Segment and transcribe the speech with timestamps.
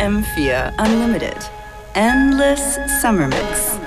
[0.00, 1.36] M4 Unlimited.
[1.94, 3.79] Endless Summer Mix.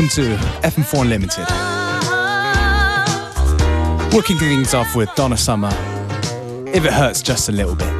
[0.00, 0.36] Welcome to
[0.66, 1.46] FM4 Unlimited.
[4.14, 5.68] We're kicking things off with Donna Summer.
[6.68, 7.99] If it hurts just a little bit.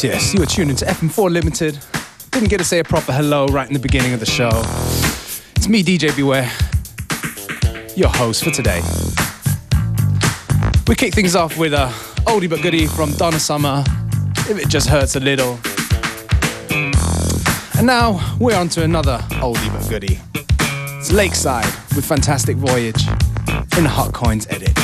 [0.00, 1.76] Yes, yes, you were tuning to FM4 Limited.
[2.30, 4.50] Didn't get to say a proper hello right in the beginning of the show.
[5.56, 6.48] It's me, DJ Beware,
[7.96, 8.80] your host for today.
[10.86, 11.86] We kick things off with a
[12.28, 13.82] oldie but goodie from Donna Summer,
[14.48, 15.58] If It Just Hurts a Little.
[17.76, 20.20] And now we're on to another oldie but goodie.
[21.00, 23.08] It's Lakeside with Fantastic Voyage
[23.76, 24.78] in Hot Coins edit.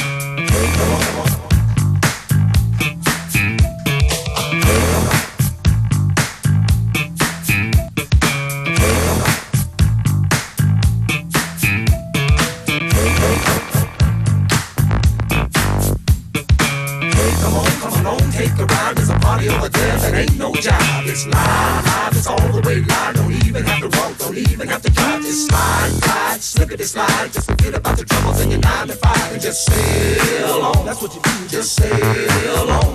[22.25, 23.15] It's all the way live.
[23.15, 25.21] Don't even have to walk, don't even have to drive.
[25.23, 27.32] Just slide, glide, slip it, slide.
[27.32, 30.87] Just forget about the troubles in your nine to five and just sail on.
[30.87, 32.94] That's what you do, just sail on.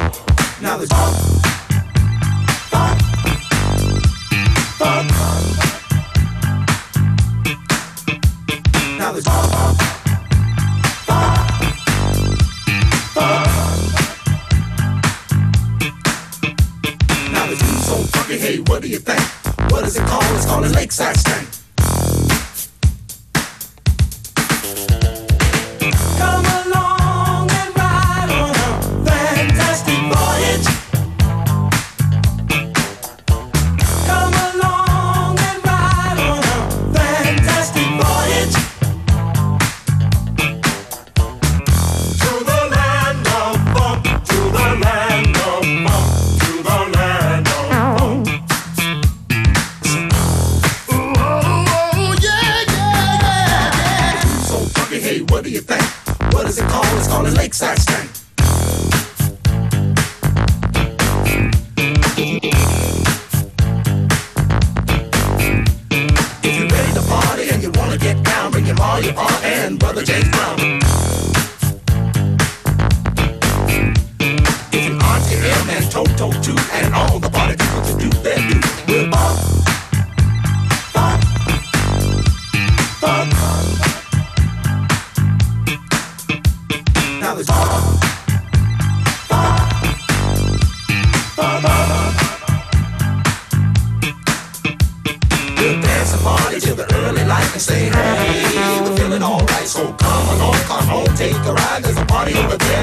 [0.61, 1.15] Now there's funk,
[2.71, 3.01] funk,
[4.79, 5.11] funk.
[8.97, 9.58] Now there's funk,
[20.49, 21.58] called a lakeside stank.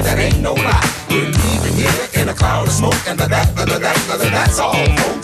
[0.03, 0.83] That ain't no lie.
[1.09, 4.31] We're leaving here in a cloud of smoke, and the that, the that, the that,
[4.31, 5.16] that's all,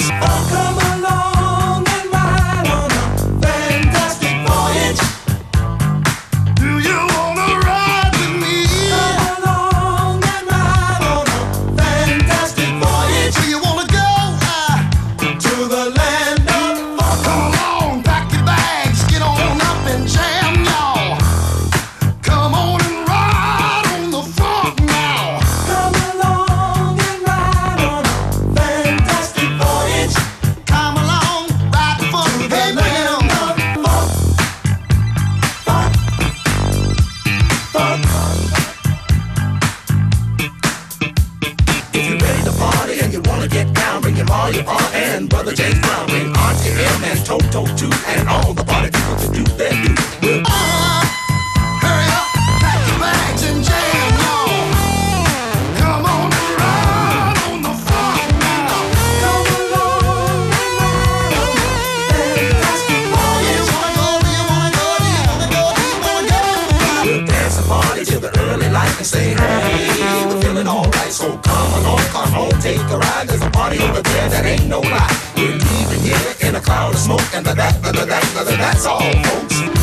[69.04, 71.12] and say, hey, we're feeling alright.
[71.12, 73.28] So come along, come on, take a ride.
[73.28, 75.12] There's a party over there that ain't no lie.
[75.36, 78.58] We're leaving here in a cloud of smoke, and the that, the that, the that,
[78.58, 79.83] that's all, folks.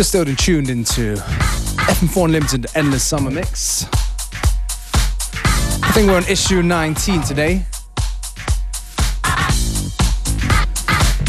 [0.00, 3.84] you're still tuned into FM4 Unlimited Endless Summer Mix.
[5.82, 7.66] I think we're on issue 19 today.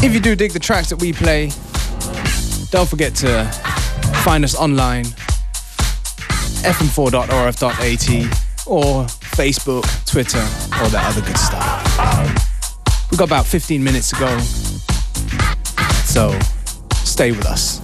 [0.02, 1.50] If you do dig the tracks that we play,
[2.70, 3.44] don't forget to
[4.24, 5.04] find us online
[6.64, 8.08] fm4.orf.at
[8.66, 9.04] or
[9.36, 10.40] Facebook, Twitter,
[10.80, 13.10] all that other good stuff.
[13.10, 14.38] We've got about 15 minutes to go,
[16.04, 16.38] so
[17.04, 17.81] stay with us.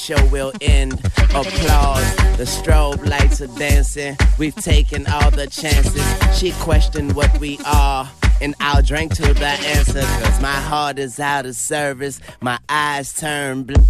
[0.00, 0.94] Show will end.
[1.34, 2.16] Applause.
[2.36, 4.16] The strobe lights are dancing.
[4.38, 6.02] We've taken all the chances.
[6.38, 8.10] She questioned what we are.
[8.40, 12.20] And I'll drink to the answer, cause my heart is out of service.
[12.40, 13.84] My eyes turn blue.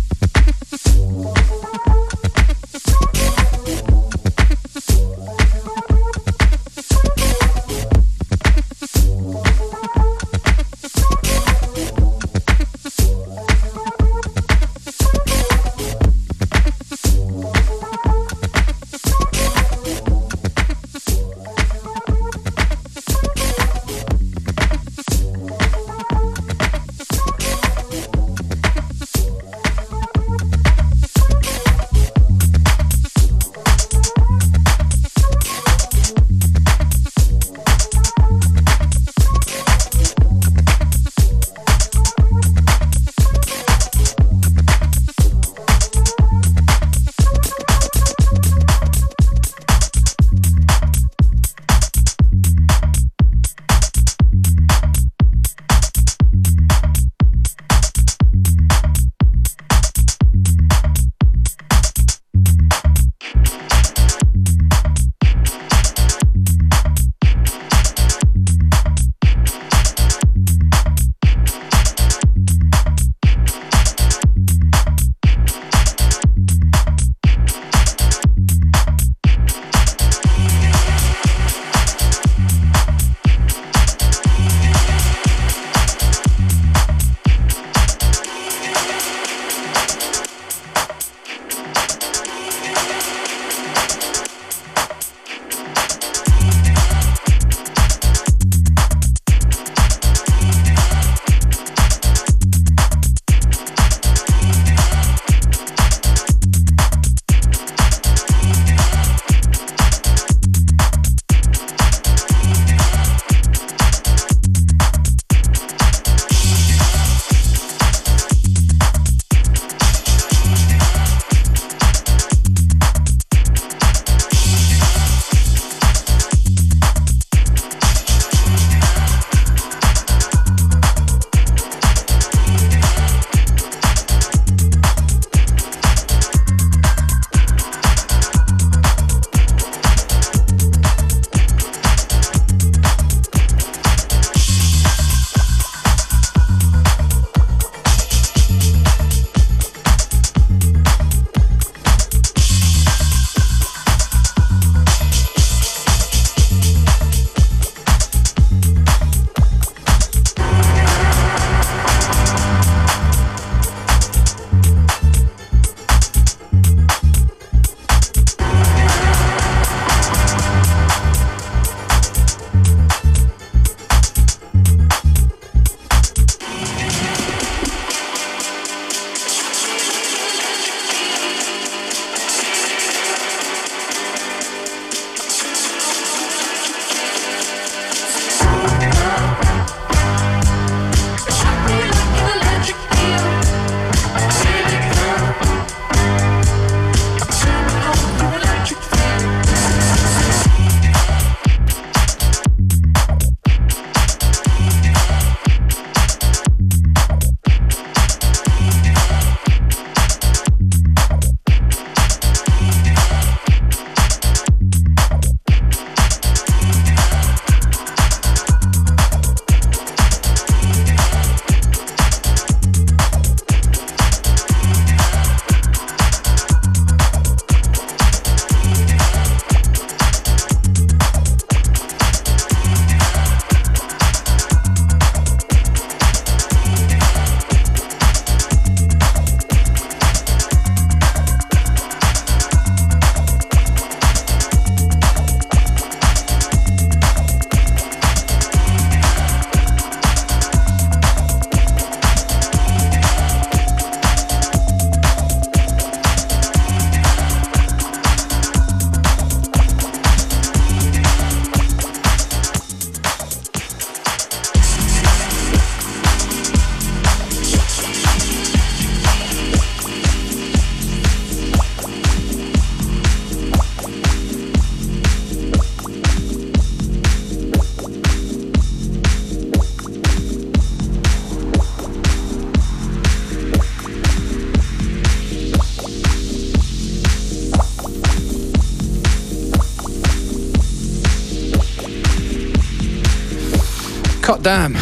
[294.30, 294.76] God damn,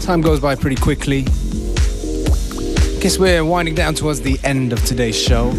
[0.00, 1.22] time goes by pretty quickly.
[3.00, 5.50] Guess we're winding down towards the end of today's show.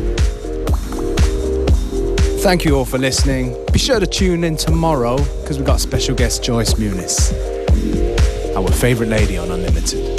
[2.40, 3.54] Thank you all for listening.
[3.74, 7.34] Be sure to tune in tomorrow because we've got special guest Joyce Muniz,
[8.56, 10.13] our favorite lady on Unlimited.